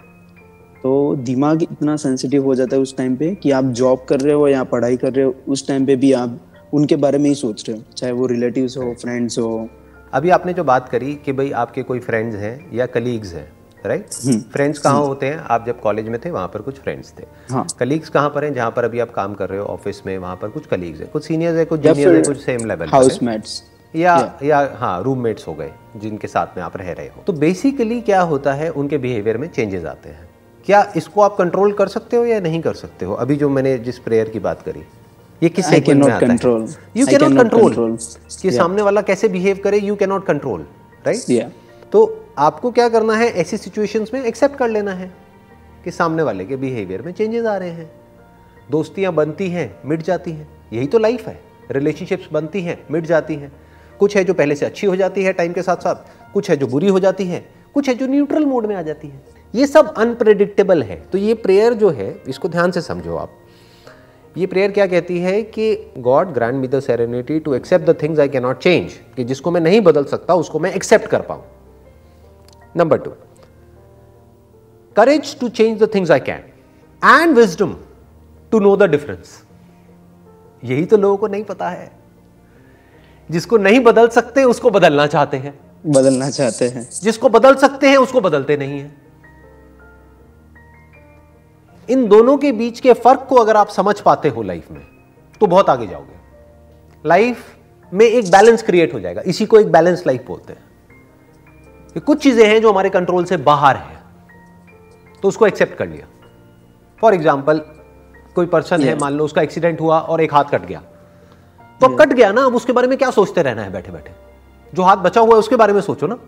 तो 0.82 1.14
दिमाग 1.16 1.62
इतना 1.62 1.96
सेंसिटिव 1.96 2.44
हो 2.44 2.54
जाता 2.54 2.76
है 2.76 2.82
उस 2.82 2.96
टाइम 2.96 3.16
पे 3.16 3.34
कि 3.34 3.50
आप 3.50 3.64
जॉब 3.64 4.04
कर 4.08 4.20
रहे 4.20 4.34
हो 4.34 4.48
या 4.48 4.64
पढ़ाई 4.64 4.96
कर 4.96 5.12
रहे 5.12 5.24
हो, 5.24 5.34
उस 5.48 5.66
टाइम 5.68 5.86
पे 5.86 5.96
भी 5.96 6.12
आप 6.12 6.38
उनके 6.74 6.96
बारे 6.96 7.18
में 7.18 7.28
ही 7.28 7.34
सोच 7.34 7.68
रहे 7.68 7.78
हो, 7.78 7.84
चाहे 7.96 8.12
वो 8.12 8.26
रिलेटिव्स 8.26 8.76
हो 8.76 8.94
फ्रेंड्स 9.02 9.38
हो। 9.38 9.68
अभी 10.12 10.30
आपने 10.30 10.52
जो 10.52 10.64
बात 10.64 10.88
करी 10.88 11.14
कि 11.14 11.32
भाई 11.32 11.50
आपके 11.50 11.82
कोई 11.82 12.00
फ्रेंड्स 12.00 12.36
हैं 12.36 12.70
या 12.74 12.86
कलीग्स 12.86 13.34
हैं 13.34 13.50
राइट 13.86 14.12
फ्रेंड्स 14.52 14.78
कहाँ 14.78 15.00
होते 15.00 15.26
हैं? 15.26 15.38
आप 15.40 15.66
जब 15.66 15.80
कॉलेज 15.80 16.08
में 16.08 16.18
थे 16.24 16.30
वहाँ 16.30 16.48
पर 16.48 16.60
कुछ 16.60 16.78
फ्रेंड्स 16.78 17.12
थे। 17.18 17.24
हाँ। 17.50 17.66
कलीग्स 17.80 18.08
कहाँ 18.08 18.30
पर 18.30 18.44
हैं? 18.44 18.54
जहाँ 18.54 18.70
पर 18.70 18.84
अभी 18.84 19.00
आप 19.00 19.10
काम 19.10 19.34
कर 19.34 19.48
रहे 19.48 19.58
हो 19.58 19.66
ऑफ़िस 19.66 20.02
में 20.06 20.16
वहाँ 20.18 20.36
पर 20.36 20.48
कुछ 20.48 20.66
कलीग्स 20.66 21.00
हैं। 21.00 21.10
कुछ 21.10 21.24
सीनियर्स 21.24 21.56
हैं 21.56 21.66
कुछ 21.66 21.80
जूनियर्स 21.80 22.14
हैं 22.14 22.24
कुछ 22.24 22.44
सेम 22.44 22.66
लेवल 22.66 22.88
हाउसमेट्स 22.88 23.62
या 23.94 24.16
या 24.42 24.58
हाँ 24.74 25.02
रूममेट्स 25.02 25.48
हो 25.48 25.54
गए 25.54 25.70
जिनके 25.96 26.28
साथ 26.28 26.56
में 26.56 26.64
आप 26.64 26.76
रह 26.76 26.92
रहे 26.92 27.06
हो। 27.06 27.22
तो 27.26 27.32
बेसिकली 27.32 28.00
क्या 28.00 28.20
होता 28.22 28.52
है 28.52 28.70
उनके 28.70 28.98
बिहेवियर 28.98 29.38
में 29.38 29.48
चेंजेस 29.48 29.84
आते 29.84 30.08
हैं। 30.08 30.28
क्या 30.66 30.92
इसको 30.96 31.20
आप 31.20 31.36
कंट्रोल 31.36 31.72
कर 31.72 31.88
सकते 31.88 32.16
हो 32.16 32.24
या 32.24 32.40
नहीं 32.40 32.60
कर 32.62 32.74
सकते 32.74 33.04
हो? 33.04 33.14
अभी 33.14 33.36
जो 33.36 33.48
मैंने 33.48 33.78
जिस 33.78 33.98
प्रेयर 33.98 34.28
की 34.28 34.38
बात 34.38 34.62
करी 34.62 34.82
ये 35.42 35.48
किस 35.48 35.66
सेगमेंट 35.66 36.04
में 36.04 36.12
आता 36.12 36.26
control. 36.26 36.68
है 36.68 36.76
यू 36.96 37.06
कैन 37.06 37.32
नॉट 37.32 37.50
कंट्रोल. 37.50 37.98
कि 38.42 38.50
सामने 38.50 38.82
वाला 38.82 39.00
कैसे 39.00 39.28
बिहेव 39.28 39.60
करे 39.64 39.78
you 39.78 39.96
can 39.96 40.08
not 40.08 40.26
control 40.26 40.66
right 41.06 41.52
तो 41.92 42.21
आपको 42.38 42.70
क्या 42.70 42.88
करना 42.88 43.14
है? 43.14 43.26
ऐसी 43.30 43.56
सिचुएशंस 43.56 44.10
में 44.14 44.24
एक्सेप्ट 44.24 44.56
कर 44.56 44.68
लेना 44.68 44.92
है 44.92 45.12
कि 45.84 45.90
सामने 45.90 46.22
वाले 46.22 46.44
के 46.44 46.56
बिहेवियर 46.56 47.02
में 47.02 47.12
चेंजेस 47.12 47.46
आ 47.46 47.56
रहे 47.56 47.70
हैं। 47.70 47.92
दोस्तियाँ 48.70 49.12
बनती 49.12 49.48
हैं, 49.48 49.80
मिट 49.86 50.02
जाती 50.02 50.32
हैं। 50.32 50.48
यही 50.72 50.86
तो 50.86 50.98
लाइफ 50.98 51.28
है। 51.28 51.40
रिलेशनशिप्स 51.70 52.28
बनती 52.32 52.62
हैं, 52.62 52.86
मिट 52.90 53.04
जाती 53.04 53.34
हैं। 53.34 53.52
कुछ 53.98 54.16
है 54.16 54.24
जो 54.24 54.34
पहले 54.34 54.54
से 54.54 54.66
अच्छी 54.66 54.86
हो 54.86 54.96
जाती 54.96 55.24
है 55.24 55.32
टाइम 55.32 55.52
के 55.52 55.62
साथ 55.62 55.76
साथ 55.76 55.94
कुछ 56.32 56.50
है 56.50 56.56
जो 56.56 56.66
बुरी 56.66 56.88
हो 56.88 57.00
जाती 57.00 57.24
है, 57.24 57.48
कुछ 57.74 57.88
है 57.88 57.94
जो 57.94 58.06
न्यूट्रल 58.06 58.44
मोड 58.44 58.66
में 58.66 58.76
आ 58.76 58.82
जाती 58.82 59.08
है। 59.08 59.22
ये 59.54 59.66
सब 59.66 59.94
अनप्रेडिक्टेबल 59.94 60.82
है। 60.82 60.96
तो 60.96 61.18
ये 61.18 61.34
प्रेयर 61.34 61.72
जो 61.72 61.90
है, 61.90 62.22
इसको 62.28 62.48
ध्यान 62.48 62.70
से 62.70 62.80
समझो 62.80 63.16
आप। 63.16 63.30
ये 64.36 64.46
प्रेयर 64.46 64.70
क्या 64.70 64.86
कहती 64.86 65.18
है 65.18 65.42
कि 65.42 65.92
God 65.98 66.28
grant 66.28 66.54
me 66.54 66.68
the 66.68 66.80
serenity 66.80 67.40
to 67.40 67.54
accept 67.54 67.84
the 67.84 68.02
things 68.02 68.20
I 68.20 68.28
cannot 68.28 68.58
change 68.58 68.92
कि 69.16 69.24
जिसको 69.24 69.50
मैं 69.50 69.60
नहीं 69.60 69.80
बदल 69.80 70.04
सकता, 70.04 70.34
उसको 70.34 70.58
मैं 70.58 70.72
एक्सेप्ट 70.72 71.06
कर 71.06 71.20
पाऊँ। 71.20 71.44
Number 72.76 72.98
two 72.98 73.10
courage 74.96 75.38
to 75.38 75.48
change 75.48 75.82
the 75.82 75.88
things 75.94 76.10
I 76.10 76.20
can 76.20 76.44
and 77.02 77.36
wisdom 77.36 77.76
to 78.52 78.58
know 78.60 78.76
the 78.76 78.82
difference 78.82 79.42
यही 80.64 80.84
तो 80.84 80.96
लोगों 80.96 81.16
को 81.16 81.26
नहीं 81.26 81.44
पता 81.44 81.68
है। 81.68 81.90
जिसको 83.30 83.56
नहीं 83.56 83.80
बदल 83.80 84.08
सकते 84.08 84.44
उसको 84.44 84.70
बदलना 84.70 85.06
चाहते 85.06 85.36
हैं। 85.36 85.58
बदलना 85.86 86.30
चाहते 86.30 86.68
हैं। 86.68 86.88
जिसको 87.02 87.28
बदल 87.28 87.54
सकते 87.54 87.88
हैं 87.88 87.96
उसको 87.96 88.20
बदलते 88.20 88.56
नहीं 88.56 88.80
है। 88.80 88.94
इन 91.88 92.06
दोनों 92.08 92.36
के 92.38 92.52
बीच 92.52 92.80
के 92.80 92.92
फ़र्क 92.92 93.26
को 93.28 93.36
अगर 93.36 93.56
आप 93.56 93.68
समझ 93.68 94.00
पाते 94.00 94.28
हो 94.28 94.42
लाइफ 94.42 94.70
में 94.70 94.82
तो 95.40 95.46
बहुत 95.46 95.68
आगे 95.70 95.86
जाओगे। 95.86 96.20
लाइफ 97.04 97.56
में 97.92 98.06
एक 98.06 98.30
बैलेंस 98.30 98.62
क्रिएट 98.62 98.94
हो 98.94 99.00
जाएगा। 99.00 99.22
इसी 99.26 99.46
को 99.46 99.60
एक 99.60 99.72
बैलेंस 99.72 100.06
लाइफ 100.06 100.26
बोलते 100.26 100.52
हैं। 100.52 100.71
कि 101.94 102.00
कुछ 102.00 102.22
चीज़ें 102.22 102.46
हैं 102.46 102.60
जो 102.62 102.70
हमारे 102.70 102.90
कंट्रोल 102.90 103.24
से 103.24 103.36
बाहर 103.48 103.76
है। 103.76 104.00
तो 105.22 105.28
उसको 105.28 105.46
एक्सेप्ट 105.46 105.76
कर 105.78 105.88
लिया। 105.88 106.06
फॉर 106.98 107.14
एग्ज़ाम्पल 107.14 107.58
कोई 108.34 108.46
पर्सन 108.46 108.82
है 108.82 108.98
मान 108.98 109.12
लो 109.12 109.24
उसका 109.24 109.42
एक्सीडेंट 109.42 109.80
हुआ 109.80 109.98
और 109.98 110.20
एक 110.20 110.34
हाथ 110.34 110.44
कट 110.52 110.66
गया। 110.66 110.82
तो 111.80 111.86
अब 111.86 111.98
कट 111.98 112.12
गया 112.12 112.30
ना 112.32 112.44
अब 112.44 112.54
उसके 112.54 112.72
बारे 112.72 112.88
में 112.88 112.96
क्या 112.98 113.10
सोचते 113.10 113.42
रहना 113.42 113.62
है 113.62 113.72
बैठे 113.72 113.92
बैठे 113.92 114.12
जो 114.72 114.82
हाथ 114.82 114.96
बचा 115.04 115.20
हुआ 115.20 115.34
है 115.34 115.38
उसके 115.38 115.56
बारे 115.56 115.72
में 115.72 115.80
सोचो 115.80 116.06
ना। 116.06 116.18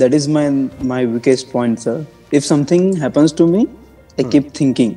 That 0.00 0.14
is 0.16 0.26
my 0.34 0.44
my 0.90 1.00
weakest 1.06 1.50
point 1.52 1.80
sir. 1.80 1.96
If 2.32 2.44
something 2.44 2.84
happens 3.00 3.34
to 3.40 3.46
me 3.46 3.64
i 4.18 4.24
keep 4.34 4.52
thinking. 4.58 4.92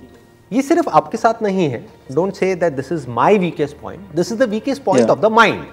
ये 0.51 0.62
सिर्फ़ 0.62 0.89
आपके 0.89 1.17
साथ 1.17 1.41
नहीं 1.43 1.69
है। 1.69 1.86
Don't 2.12 2.34
say 2.34 2.53
that 2.55 2.74
this 2.74 2.91
is 2.91 3.07
my 3.10 3.38
weakest 3.38 3.77
point 3.81 4.15
this 4.15 4.31
is 4.31 4.39
the 4.39 4.50
weakest 4.50 4.84
point. 4.84 5.10
Of 5.10 5.19
the 5.19 5.31
mind 5.31 5.65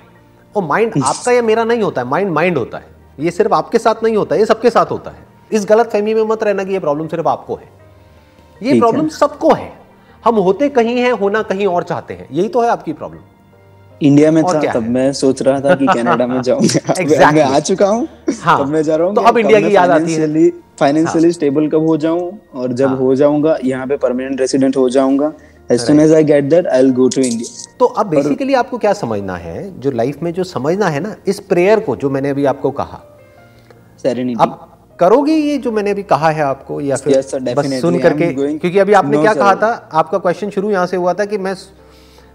और 0.55 0.63
mind 0.65 1.03
आपका 1.05 1.33
या 1.33 1.43
मेरा 1.43 1.65
नहीं 1.65 1.83
होता 1.83 2.01
है। 2.01 2.09
माइंड 2.09 2.31
माइंड 2.31 2.59
होता 2.59 2.79
है। 2.79 2.91
ये 3.19 3.31
सिर्फ़ 3.31 3.53
आपके 3.55 3.79
साथ 3.79 4.03
नहीं 4.05 4.17
होता 4.17 4.35
है 4.35 4.41
ये 4.41 4.47
सबके 4.47 4.71
साथ 4.71 4.91
होता 4.91 5.11
है। 5.11 5.31
इस 5.51 5.65
गलत 5.69 5.91
फहमी 5.93 6.15
में 6.15 6.23
मत 6.25 6.43
रहना 6.43 6.65
कि 6.65 6.73
ये 6.73 6.79
प्रॉब्लम 6.79 7.09
सिर्फ़ 7.09 7.29
आपको 7.29 7.55
है। 7.55 7.69
ये 8.61 8.79
प्रॉब्लम 8.81 9.09
सबको 9.11 9.53
है। 9.55 9.73
हम 10.25 10.37
होते 10.39 10.69
कहीं 10.69 10.97
हैं 10.97 11.13
होना 11.13 11.43
कहीं 11.43 11.67
और 11.67 11.83
चाहते 11.83 12.15
हैं। 12.15 12.29
यही 12.33 12.49
तो 12.49 12.61
है 12.63 12.69
आपकी 12.69 12.93
प्रॉब्लम 12.93 13.21
इंडिया 14.01 14.31
में 14.33 14.43
था 14.45 14.61
तब 14.73 14.89
मैं 14.91 15.13
सोच 15.13 15.43
रहा 15.43 15.61
था 15.61 15.75
कि 15.75 15.87
कनाडा 15.87 16.27
में 16.27 16.41
जाऊँगा 16.43 16.95
Exactly. 16.95 17.35
मैं 17.35 17.43
आ 17.45 17.59
चुका 17.61 17.89
हूँ 17.89 18.07
हाँ। 18.41 18.59
तब 18.59 18.69
मैं 18.69 18.83
जा 18.83 18.97
रहा 18.97 19.07
हूँ 19.07 19.15
तो 19.15 19.21
अब 19.21 19.39
इंडिया 19.39 19.61
की 19.61 19.75
याद 19.75 19.91
आती 19.91 20.15
है। 20.15 20.27
हाँ। 20.29 20.51
फाइनेंशियली 20.79 21.33
स्टेबल 21.33 21.69
कब 21.69 21.87
हो 21.87 21.97
जाऊँ 21.97 22.31
और 22.55 22.73
जब 22.73 22.97
हो। 22.99 23.15
जाऊँगा 23.15 23.57
यहाँ 23.65 23.87
पे 23.87 23.97
परमानेंट 23.97 24.41
रेसिडेंट 24.41 24.77
हो 24.77 24.89
जाऊँगा। 24.91 25.33
As 25.71 25.81
soon 25.81 26.01
as 26.01 26.13
I 26.15 26.25
get 26.25 26.45
that 26.45 26.67
I 26.67 26.83
will 26.83 26.93
go 26.93 27.09
to 27.09 27.21
India 27.21 27.62
तो 27.83 27.87
अब 27.87 28.07
बेसिकली 28.07 28.55
आपको 28.55 28.79
क्या 28.79 28.93
समझना 28.93 29.37
है? 29.37 29.81
जो 29.81 29.91
लाइफ 29.91 30.23
में 30.23 30.33
जो 30.33 30.45
समझना 30.45 30.87
है 30.87 31.01
ना 31.01 31.17
इस 31.27 31.41
प्रेयर 31.41 31.81
को 31.81 31.97
जो 31.97 32.11
मैंने 32.11 32.31
अभी 32.31 32.45
आपको 32.45 32.71
कहा। 32.71 33.01
अब 34.41 34.69
करोगे 34.99 35.33
ये 35.33 35.59
जो 35.59 35.73
मैंने 35.73 35.91
अभी 35.91 36.03
कहा 36.03 36.31
है 36.31 36.43
आपको 36.43 36.81
या 36.81 36.97
फिर 36.97 37.15
Yes, 37.15 37.35
sir, 37.35 37.55
बस 37.57 37.81
सुन 37.81 37.99
करके 37.99 38.33
क्योंकि 38.33 38.79
अभी 38.79 38.93
आपने 38.93 39.17
No, 39.17 39.23
क्या 39.23 39.33
sir. 39.33 39.39
कहा 39.39 39.55
था? 39.55 39.89
आपका 39.93 40.19
क्वेश्चन 40.19 40.51
शुरू 40.51 40.71
यहाँ 40.71 40.87
से 40.87 40.97
हुआ 40.97 41.15
था 41.15 41.25
कि 41.25 41.39
मैं 41.39 41.55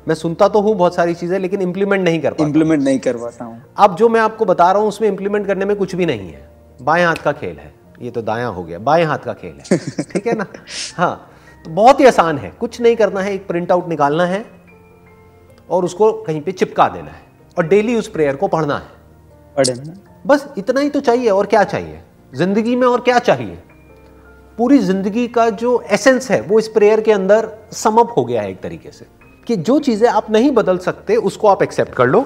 मैं 0.07 0.15
सुनता 0.15 0.47
तो 0.47 0.61
हूँ 0.61 0.75
बहुत 0.75 0.95
सारी 0.95 1.13
चीज़ें 1.13 1.39
लेकिन 1.39 1.61
इंप्लीमेंट 1.61 2.03
नहीं 2.03 2.21
कर 2.21 2.35
इम्प्लीमेंट 2.39 2.83
नहीं 2.83 2.99
कर 2.99 3.17
पाता 3.17 3.45
हूँ। 3.45 3.63
अब 3.77 3.95
जो 3.95 4.09
मैं 4.09 4.21
आपको 4.21 4.45
बता 4.45 4.71
रहा 4.71 4.81
हूँ 4.81 4.89
उसमें 4.89 5.09
इंप्लीमेंट 5.09 5.47
करने 5.47 5.65
में 5.65 5.75
कुछ 5.75 5.95
भी 5.95 6.05
नहीं 6.05 6.29
है। 6.29 6.49
बाएँ 6.81 7.05
हाथ 7.05 7.15
का 7.15 7.31
खेल 7.31 7.57
है। 7.59 7.73
ये 8.01 8.11
तो 8.11 8.21
दायां 8.21 8.53
हो 8.53 8.63
गया। 8.63 8.79
बाएँ 8.79 9.05
हाथ 9.05 9.17
का 9.17 9.33
खेल 9.33 9.59
है। 9.61 9.77
ठीक 10.13 10.27
है 10.27 10.37
ना? 10.37 10.45
हाँ 10.97 11.31
तो 11.65 11.71
बहुत 11.71 11.99
ही 11.99 12.05
आसान 12.05 12.37
है। 12.37 12.51
कुछ 12.59 12.81
नहीं 12.81 12.95
करना 12.95 13.21
है 13.21 13.33
एक 13.33 13.47
प्रिंट 13.47 13.71
आउट 13.71 13.89
निकालना 13.89 14.25
है। 14.25 14.56
और 15.69 15.85
उसको 15.85 16.11
कहीं 16.23 16.41
पे 16.41 16.51
चिपका 16.51 16.87
देना 16.89 17.11
है 17.11 17.25
और 17.57 17.67
डेली 17.67 17.95
उस 17.95 18.07
प्रेयर 18.07 18.35
को 18.35 18.47
पढ़ना 18.47 18.77
है। 18.77 18.95
पढ़ना 19.55 19.93
बस 20.25 20.47
इतना 20.57 20.81
ही 20.81 20.89
तो 20.89 20.99
चाहिए 20.99 21.29
और 21.29 21.45
क्या 21.45 21.63
चाहिए? 21.63 22.01
ज़िंदगी 22.33 22.75
में 22.75 22.87
और 22.87 23.01
क्या 23.01 23.19
चाहिए? 23.19 23.57
पूरी 24.57 24.77
ज़िंदगी 24.79 25.27
का 25.27 25.49
जो 25.51 25.79
एसेंस 25.91 26.29
है 26.31 26.39
वो 26.41 26.59
इस 26.59 26.67
प्रेयर 26.67 27.01
के 27.01 27.11
अंदर 27.11 27.49
समअप 27.73 28.13
हो 28.17 28.23
गया 28.25 28.41
है 28.41 28.51
एक 28.51 28.59
तरीके 28.61 28.91
से 28.91 29.05
कि 29.47 29.55
जो 29.57 29.79
चीज़ें 29.79 30.07
आप 30.09 30.29
नहीं 30.31 30.51
बदल 30.51 30.77
सकते 30.77 31.15
उसको 31.15 31.47
आप 31.47 31.63
एक्सेप्ट 31.63 31.93
कर 31.93 32.07
लो 32.07 32.25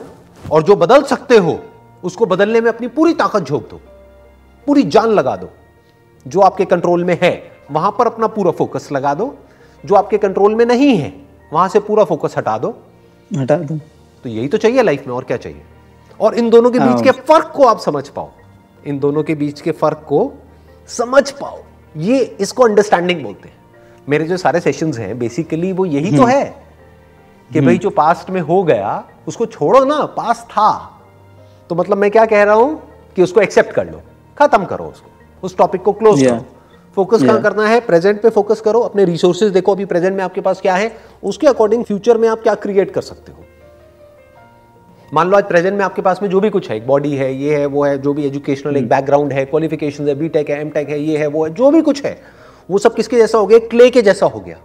और 0.51 0.63
जो 0.63 0.75
बदल 0.75 1.03
सकते 1.03 1.37
हो 1.37 1.59
उसको 2.03 2.25
बदलने 2.25 2.61
में 2.61 2.69
अपनी 2.69 2.87
पूरी 2.89 3.13
ताकत 3.13 3.41
झोंक 3.41 3.67
दो। 3.69 3.81
पूरी 4.67 4.83
जान 4.85 5.09
लगा 5.09 5.35
दो। 5.35 5.49
जो 6.25 6.41
आपके 6.41 6.65
कंट्रोल 6.65 7.03
में 7.03 7.17
है 7.21 7.31
वहाँ 7.71 7.91
पर 7.91 8.07
अपना 8.07 8.27
पूरा 8.27 8.51
फोकस 8.51 8.87
लगा 8.91 9.13
दो। 9.13 9.33
जो 9.83 9.95
आपके 9.95 10.17
कंट्रोल 10.17 10.55
में 10.55 10.65
नहीं 10.65 10.95
है 10.97 11.13
वहाँ 11.53 11.67
से 11.69 11.79
पूरा 11.79 12.03
फोकस 12.03 12.37
हटा 12.37 12.57
दो। 12.57 12.73
हटा 13.37 13.55
दो। 13.55 13.79
तो 14.23 14.29
यही 14.29 14.47
तो 14.47 14.57
चाहिए 14.57 14.81
लाइफ 14.81 15.07
में 15.07 15.13
और 15.15 15.23
क्या 15.23 15.37
चाहिए? 15.37 15.61
और 16.19 16.35
इन 16.35 16.49
दोनों 16.49 16.71
के 16.71 16.79
बीच 16.79 16.89
हाँ। 16.89 17.01
के 17.01 17.11
फ़र्क 17.11 17.53
को 17.55 17.65
आप 17.65 17.79
समझ 17.79 18.09
पाओ। 18.09 18.31
इन 18.85 18.99
दोनों 18.99 19.23
के 19.23 19.35
बीच 19.35 19.61
के 19.61 19.71
फ़र्क 19.71 20.05
को 20.07 20.33
समझ 20.87 21.31
पाओ। 21.31 21.59
ये 21.97 22.19
इसको 22.19 22.63
अंडरस्टैंडिंग 22.63 23.23
बोलते 23.23 23.49
हैं। 23.49 23.55
मेरे 24.09 24.25
जो 24.25 24.37
सारे 24.37 24.59
सेशंस 24.59 24.97
हैं 24.99 25.19
बेसिकली 25.19 25.71
वो 25.71 25.85
यही 25.85 26.17
तो 26.17 26.25
है 26.25 26.45
कि 27.53 27.61
भाई 27.61 27.77
जो 27.77 27.89
पास्ट 27.89 28.29
में 28.29 28.41
हो 28.41 28.63
गया 28.63 29.03
उसको 29.27 29.45
छोड़ो 29.45 29.85
ना 29.85 30.05
पास्ट 30.05 30.41
था। 30.41 31.01
तो 31.69 31.75
मतलब 31.75 31.97
मैं 31.97 32.11
क्या 32.11 32.25
कह 32.25 32.43
रहा 32.43 32.55
हूँ 32.55 32.81
कि 33.15 33.23
उसको 33.23 33.41
एक्सेप्ट 33.41 33.71
कर 33.71 33.91
लो। 33.91 34.01
खत्म 34.39 34.65
करो 34.65 34.85
उसको। 34.85 35.09
उस 35.43 35.57
टॉपिक 35.57 35.81
को 35.81 35.93
क्लोज 35.93 36.19
Yeah. 36.19 36.31
करो। 36.31 36.45
फोकस 36.95 37.23
कहाँ. 37.23 37.41
करना 37.41 37.67
है? 37.67 37.79
प्रेजेंट 37.79 38.21
पे 38.21 38.29
फोकस 38.29 38.61
करो 38.61 38.79
अपने 38.79 39.05
रिसोर्सेज 39.05 39.51
देखो 39.51 39.71
अभी 39.71 39.85
प्रेजेंट 39.85 40.15
में 40.17 40.23
आपके 40.23 40.41
पास 40.41 40.61
क्या 40.61 40.75
है? 40.75 40.91
उसके 41.23 41.47
अकॉर्डिंग 41.47 41.83
फ्यूचर 41.83 42.17
में 42.17 42.27
आप 42.29 42.41
क्या 42.41 42.55
क्रिएट 42.55 42.91
कर 42.91 43.01
सकते 43.01 43.31
हो? 43.31 43.43
मान 45.13 45.29
लो 45.29 45.37
आज 45.37 45.43
प्रेजेंट 45.43 45.77
में 45.77 45.85
आपके 45.85 46.01
पास 46.01 46.19
में 46.21 46.29
जो 46.29 46.39
भी 46.39 46.49
कुछ 46.49 46.69
है 46.69 46.75
एक 46.77 46.87
बॉडी 46.87 47.15
है 47.15 47.33
ये 47.33 47.55
है 47.57 47.65
वो 47.65 47.83
है 47.85 47.97
जो 47.97 48.13
भी 48.13 48.25
एजुकेशनल 48.25 48.77
एक 48.77 48.87
बैकग्राउंड 48.89 49.33
है 49.33 49.45
क्वालिफिकेशन 49.45 50.07
है 50.07 50.15
बीटेक 50.15 50.49
है 50.49 50.59
एमटेक 50.61 50.89
है 50.89 50.99
ये 50.99 51.17
है 51.17 51.27
वो 51.27 51.45
है 51.45 51.53
जो 51.53 51.71
भी 51.71 51.81
कुछ 51.81 52.03
है 52.05 52.21
वो 52.69 52.77
सब 52.77 52.95
किसके 52.95 53.17
जैसा 53.17 53.37
हो 53.37 53.47
गया? 53.47 53.59
क्ले 53.59 53.89
के 53.89 54.01
जैसा 54.01 54.25
हो 54.25 54.39
गया 54.39 54.57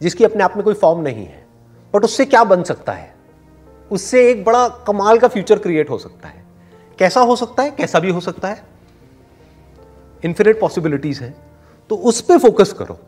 जिसकी 0.00 0.24
अपने 0.24 0.44
आप 0.44 0.56
में 0.56 0.64
कोई 0.64 0.74
फॉर्म 0.74 1.00
नहीं 1.00 1.24
है। 1.26 1.46
बट 1.94 2.04
उससे 2.04 2.24
क्या 2.24 2.44
बन 2.44 2.62
सकता 2.62 2.92
है? 2.92 3.14
उससे 3.90 4.30
एक 4.30 4.44
बड़ा 4.44 4.68
कमाल 4.68 5.18
का 5.18 5.28
फ्यूचर 5.28 5.58
क्रिएट 5.58 5.90
हो 5.90 5.98
सकता 5.98 6.28
है। 6.28 6.44
कैसा 6.98 7.20
हो 7.20 7.36
सकता 7.36 7.62
है? 7.62 7.70
कैसा 7.70 7.98
भी 7.98 8.10
हो 8.10 8.20
सकता 8.20 8.48
है। 8.48 8.71
इन्फिनिट 10.24 10.60
पॉसिबिलिटीज 10.60 11.18
हैं 11.22 11.34
तो 11.90 11.96
उस 12.10 12.20
पर 12.20 12.38
फोकस 12.38 12.72
करो 12.78 12.98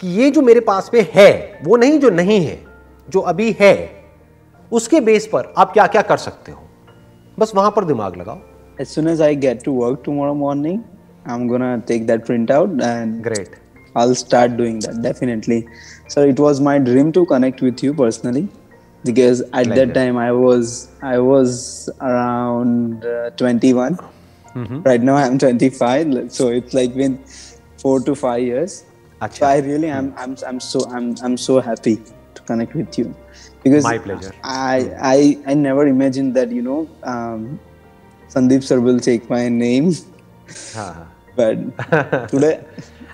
कि 0.00 0.08
ये 0.20 0.30
जो 0.30 0.42
मेरे 0.42 0.60
पास 0.68 0.90
में 0.94 1.06
है 1.14 1.60
वो 1.64 1.76
नहीं 1.76 1.98
जो 2.00 2.10
नहीं 2.10 2.40
है 2.44 2.58
जो 3.08 3.20
अभी 3.32 3.56
है 3.60 3.74
उसके 4.72 5.00
बेस 5.00 5.26
पर 5.32 5.52
आप 5.58 5.72
क्या 5.72 5.86
क्या 5.86 6.02
कर 6.10 6.16
सकते 6.16 6.52
हो 6.52 6.62
बस 7.38 7.52
वहाँ 7.54 7.70
पर 7.76 7.84
दिमाग 7.84 8.16
लगाओ 8.16 8.40
As 8.80 8.88
soon 8.88 9.08
as 9.08 9.20
I 9.20 9.34
get 9.34 9.58
to 9.64 9.72
work 9.72 10.02
tomorrow 10.04 10.34
morning, 10.34 10.76
I'm 11.26 11.46
gonna 11.46 11.82
take 11.88 12.06
that 12.06 12.24
printout 12.28 12.80
and 12.82 13.22
great 13.24 13.58
I'll 13.94 14.14
start 14.14 14.56
doing 14.56 14.78
that 14.80 15.02
definitely. 15.02 15.58
So 16.08 16.22
it 16.24 16.38
was 16.40 16.60
my 16.60 16.78
dream 16.78 17.12
to 17.12 17.24
connect 17.26 17.60
with 17.60 17.82
you 17.82 17.92
personally 17.94 18.48
because 19.04 19.42
at 19.42 19.50
Pleasure. 19.50 19.74
that 19.74 19.94
time 19.94 20.16
I 20.16 20.32
was 20.32 20.72
I 21.02 21.18
was 21.18 21.90
around 22.00 23.04
uh, 23.04 23.30
21. 23.36 23.98
Right 24.85 25.03
now 25.07 25.15
I'm 25.15 25.37
25, 25.37 26.31
so 26.35 26.45
it's 26.59 26.73
like 26.73 26.95
been 26.99 27.17
four 27.81 27.99
to 28.05 28.15
five 28.15 28.41
years. 28.43 28.77
So 28.77 29.25
अच्छा 29.25 29.47
I 29.49 29.59
really 29.65 29.89
am 29.97 30.07
I'm 30.23 30.33
I'm 30.49 30.59
so 30.67 30.79
I'm 30.97 31.05
I'm 31.27 31.35
so 31.43 31.59
happy 31.67 31.93
to 32.35 32.41
connect 32.49 32.75
with 32.79 32.97
you 33.01 33.05
because 33.63 33.83
My 33.87 33.97
pleasure. 34.07 34.33
I 34.43 34.77
I 35.11 35.19
I 35.53 35.55
never 35.61 35.85
imagined 35.91 36.35
that 36.39 36.51
you 36.57 36.63
know 36.67 36.79
um, 37.13 37.45
Sandeep 38.35 38.63
sir 38.69 38.79
will 38.87 38.99
take 39.09 39.29
my 39.35 39.41
name, 39.49 39.89
हाँ 40.75 40.91
हाँ 40.97 41.07
but 41.37 41.57
today 42.33 42.53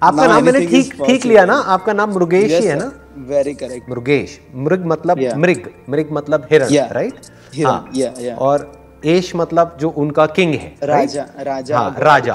आपका 0.04 0.22
now 0.22 0.28
नाम 0.28 0.44
मैंने 0.46 0.60
anything 0.60 0.80
is 0.82 0.92
ठीक 0.92 1.06
ठीक 1.08 1.26
लिया 1.26 1.46
ना 1.46 1.56
आपका 1.76 1.94
नाम 1.94 2.14
मृगेश 2.20 2.52
Yes, 2.52 2.62
ही 2.62 2.68
है 2.68 2.78
sir. 2.80 2.84
ना 2.84 3.28
Very 3.34 3.56
correct. 3.64 3.90
मृगेश 3.90 4.40
मृग 4.68 4.86
मतलब 4.94 5.18
Yeah. 5.26 5.38
मृग 5.46 5.70
मृग 5.90 6.12
मतलब 6.20 6.48
हिरण 6.52 6.70
Yeah. 6.78 6.92
राइट 7.00 7.20
हिरण, 7.56 7.94
yeah, 8.02 8.20
yeah. 8.28 8.38
और 8.48 8.72
एश 9.05 9.37
मतलब 9.37 9.77
जो 9.81 9.89
उनका 9.91 10.27
किंग 10.27 10.55
है 10.55 10.75
right? 10.75 10.91
राजा 10.91 11.27
राजा 11.41 11.79
हाँ 11.79 11.97
राजा। 11.99 12.33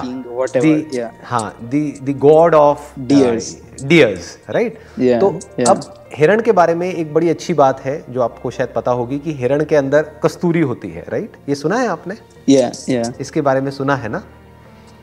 हाँ 1.24 1.58
the 1.64 2.16
god 2.20 2.56
of 2.56 3.00
Deers. 3.00 3.44
Deers 3.84 4.38
right 4.50 4.74
तो 5.00 5.40
yeah. 5.60 5.70
अब 5.70 6.08
हिरण 6.18 6.42
के 6.42 6.52
बारे 6.52 6.76
में 6.76 6.94
एक 6.94 7.14
बड़ी 7.14 7.30
अच्छी 7.30 7.54
बात 7.54 7.82
है 7.82 8.04
जो 8.10 8.22
आपको 8.22 8.52
शायद 8.52 8.70
पता 8.76 8.92
होगी 8.92 9.20
कि 9.20 9.34
हिरण 9.34 9.64
के 9.64 9.76
अंदर 9.76 10.02
कस्तूरी 10.24 10.62
होती 10.62 10.90
है 10.90 11.06
राइट 11.10 11.32
right? 11.32 11.50
ये 11.50 11.56
सुना 11.56 11.78
है 11.78 11.88
आपने? 11.88 12.16
Yeah 12.50 12.72
yeah. 12.90 13.22
इसके 13.22 13.42
बारे 13.42 13.62
में 13.62 13.72
सुना 13.72 13.96
है 13.96 14.10
ना? 14.10 14.24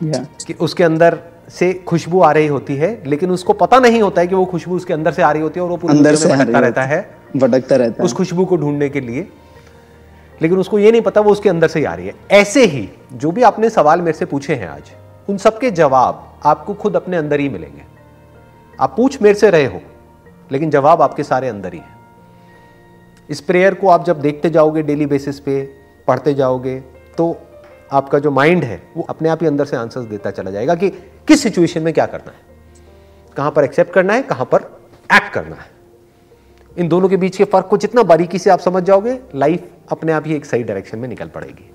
Yeah. 0.04 0.44
कि 0.46 0.52
उसके 0.52 0.84
अंदर 0.84 1.18
से 1.48 1.72
खुशबू 1.72 2.20
आ 2.20 2.32
रही 2.32 2.46
होती 2.46 2.76
है 2.76 3.02
लेकिन 3.06 3.30
उसको 3.30 3.52
पता 3.52 3.78
नहीं 3.78 4.02
होता 4.02 4.20
है 4.20 4.26
कि 4.26 4.34
वो 4.34 4.44
खुशबू 4.44 4.76
उसके 4.76 4.94
अंदर 4.94 5.12
से 5.12 5.22
आ 5.22 5.32
रही 5.32 5.42
होती 5.42 5.60
है 5.60 5.64
और 5.64 5.70
वो 5.70 5.76
पूरे 5.76 5.96
अंदर 5.96 6.14
से 6.14 6.28
भटकता 6.28 6.58
रहता 6.58 6.82
है। 6.82 7.10
भटकता 7.36 7.76
रहता 7.76 8.02
है। 8.02 8.04
उस 8.04 8.12
खुशबू 8.12 8.44
को 8.44 8.56
ढूँढने 8.56 8.88
के 8.88 9.00
लिए 9.00 9.28
लेकिन 10.42 10.58
उसको 10.58 10.78
ये 10.78 10.90
नहीं 10.92 11.02
पता 11.02 11.20
वो 11.20 11.32
उसके 11.32 11.48
अंदर 11.48 11.68
से 11.68 11.78
ही 11.78 11.84
आ 11.84 11.94
रही 11.94 12.06
है। 12.06 12.14
ऐसे 12.30 12.64
ही 12.64 12.88
जो 13.12 13.30
भी 13.30 13.42
आपने 13.42 13.70
सवाल 13.70 14.00
मेरे 14.00 14.18
से 14.18 14.24
पूछे 14.24 14.54
हैं 14.54 14.68
आज, 14.68 14.92
उन 15.28 15.36
सबके 15.36 15.70
जवाब 15.70 16.26
आपको 16.44 16.74
खुद 16.74 16.96
अपने 16.96 17.16
अंदर 17.16 17.40
ही 17.40 17.48
मिलेंगे। 17.48 17.82
आप 18.78 18.94
पूछ 18.96 19.20
मेरे 19.22 19.38
से 19.38 19.50
रहे 19.50 19.66
हो, 19.66 19.80
लेकिन 20.52 20.70
जवाब 20.70 21.02
आपके 21.02 21.22
सारे 21.22 21.48
अंदर 21.48 21.72
ही 21.72 21.78
है। 21.78 21.98
इस 23.28 23.40
प्रेयर 23.40 23.74
को 23.74 23.88
आप 23.88 24.04
जब 24.04 24.20
देखते 24.20 24.50
जाओगे 24.50 24.82
डेली 24.82 25.06
बेसिस 25.06 25.40
पे, 25.40 25.62
पढ़ते 26.08 26.34
जाओगे 26.34 26.78
तो 27.16 27.36
आपका 27.92 28.18
जो 28.18 28.30
माइंड 28.30 28.64
है, 28.64 28.82
वो 28.96 29.06
अपने 29.08 29.28
आप 29.28 29.42
ही 29.42 29.46
अंदर 29.46 29.64
से 29.64 29.76
आंसर्स 29.76 30.04
देता 30.04 30.30
चला 30.30 30.50
जाएगा 30.50 30.74
कि 30.74 30.90
किस 31.28 31.42
सिचुएशन 31.42 31.82
में 31.82 31.92
क्या 31.94 32.06
करना 32.06 32.30
है। 32.30 32.48
कहाँ 33.36 33.50
पर 33.50 33.64
एक्सेप्ट 33.64 33.92
करना 33.92 34.12
है, 34.12 34.22
कहाँ 34.22 34.44
पर 34.44 34.62
एक्ट 35.10 35.32
करना 35.32 35.56
है। 35.56 35.79
इन 36.78 36.88
दोनों 36.88 37.08
के 37.08 37.16
बीच 37.16 37.36
के 37.36 37.44
फ़र्क 37.44 37.66
को 37.66 37.76
जितना 37.76 38.02
बारीकी 38.02 38.38
से 38.38 38.50
आप 38.50 38.60
समझ 38.60 38.82
जाओगे 38.82 39.18
लाइफ 39.34 39.68
अपने 39.90 40.12
आप 40.12 40.26
ही 40.26 40.34
एक 40.34 40.44
सही 40.44 40.62
डायरेक्शन 40.62 40.98
में 40.98 41.08
निकल 41.08 41.28
पड़ेगी। 41.28 41.70